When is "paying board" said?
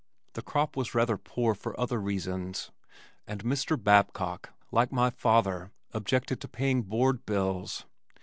6.47-7.23